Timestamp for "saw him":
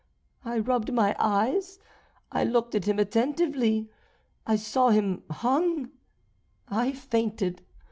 4.55-5.21